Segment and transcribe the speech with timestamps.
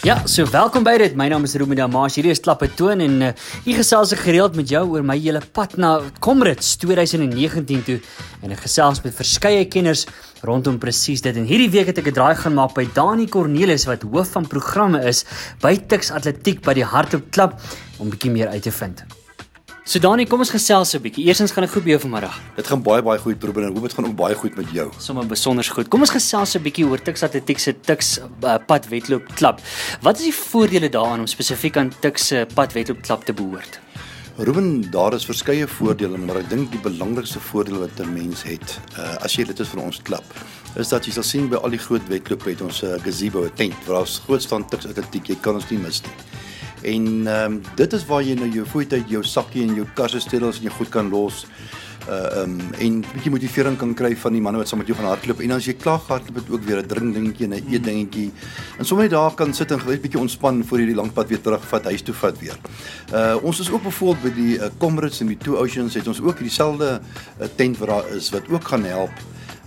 [0.00, 1.12] Ja, so welkom by dit.
[1.12, 2.14] My naam is Ruben Damaas.
[2.16, 3.28] Hierdie is Klappe Toon en uh,
[3.68, 5.90] ek gesels ek gereeld met jou oor my hele pad na
[6.24, 7.98] Comrades 2019 toe
[8.40, 10.06] en ek gesels met verskeie kenners
[10.48, 11.36] rondom presies dit.
[11.36, 14.48] En hierdie week het ek 'n draai gaan maak by Dani Cornelis wat hoof van
[14.48, 15.26] programme is
[15.60, 17.60] by Tuks Atletiek by die Hardloop Klub
[18.00, 19.19] om 'n bietjie meer uit te vind.
[19.90, 21.24] So Dani, kom ons gesels 'n bietjie.
[21.26, 22.34] Eerstens gaan ek goed by jou vanmiddag.
[22.54, 24.88] Dit gaan baie baie goed probeer en hoop dit gaan ook baie goed met jou.
[24.98, 25.88] Sommige besonder goed.
[25.88, 29.58] Kom ons gesels 'n bietjie oor Tuks Atletiek se Tuks uh, padwedloop klub.
[30.00, 33.80] Wat is die voordele daaraan om spesifiek aan Tuks se padwedloop klub te behoort?
[34.36, 38.78] Ruben, daar is verskeie voordele, maar ek dink die belangrikste voordeel wat 'n mens het,
[38.96, 40.24] uh, as jy lid is van ons klub,
[40.76, 43.50] is dat jy sal sien by al die groot wedloop het ons 'n uh, gazebo,
[43.54, 46.39] tent waar ons groot staan Tuks Atletiek, jy kan ons nie mis nie.
[46.82, 49.86] En ehm um, dit is waar jy nou jou voet uit jou sakkie en jou
[49.94, 51.44] kassestels en jy goed kan los.
[51.44, 54.96] Uh ehm um, en bietjie motivering kan kry van die manne wat saam met jou
[54.98, 55.42] gaan hardloop.
[55.44, 58.30] En as jy klaar gehardloop het ook weer 'n drink dingetjie en 'n eet dingetjie.
[58.78, 61.28] En sommer net daar kan sit en gelyk bietjie ontspan voor jy die lang pad
[61.28, 62.58] weer terugvat huis toe vat weer.
[63.12, 66.20] Uh ons is ook byvoorbeeld by die uh, Comrades en die Two Oceans het ons
[66.20, 67.00] ook dieselfde
[67.40, 69.12] uh, tent wat daar is wat ook gaan help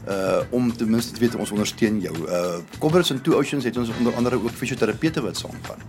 [0.08, 2.16] uh om ten minste te weet ons ondersteun jou.
[2.27, 5.80] Uh Comrades and Two Oceans het ons onder andere ook fisioterapeute wat saamgaan.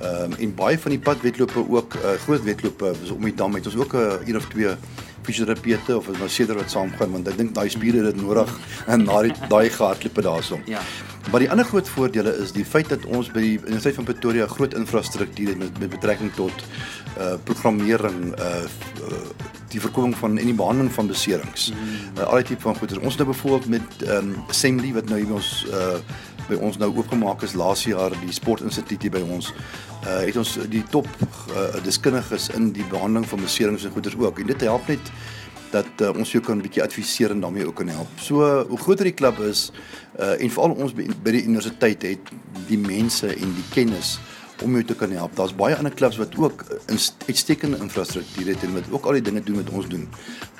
[0.00, 3.54] Ehm um, en baie van die padwedlope ook uh, groot wedlope is om die dam
[3.54, 4.76] het ons ook 'n uh, een of twee
[5.22, 8.50] fisioterapeute of nou seder wat saamgaan want ek dink daai spiere het dit nodig
[8.86, 10.62] en na die daai gehardlope daarsom.
[10.66, 10.80] Ja.
[11.30, 14.46] Maar die ander groot voordele is die feit dat ons by die Universiteit van Pretoria
[14.46, 16.66] groot infrastruktuur het met, met betrekking tot
[17.18, 18.64] uh programmering uh,
[19.08, 19.24] uh
[19.74, 21.72] die voorkoming van en die behandeling van beserings.
[21.72, 22.18] Mm.
[22.18, 23.00] Uh, al die tipe van goeder.
[23.00, 25.96] Ons nou byvoorbeeld met ehm um, Assembly wat nou hier by ons uh
[26.48, 29.52] by ons nou oopgemaak is laas jaar die sportinstituut by ons
[30.04, 34.38] uh het ons die top uh, deskundiges in die behandeling van beserings en goeders ook
[34.42, 35.12] en dit help net
[35.74, 38.08] dat uh, ons jou kan 'n bietjie adviseer en daarmee ook kan help.
[38.16, 39.72] So uh, hoe groter die klub is
[40.20, 42.32] uh en veral ons by, by die universiteit het
[42.68, 44.18] die mense en die kennis
[44.62, 45.34] om jou te kan help.
[45.36, 46.64] Daar's baie ander klubs wat ook
[47.26, 50.08] uitstekende infrastruktuur het en wat ook al die dinge doen wat ons doen.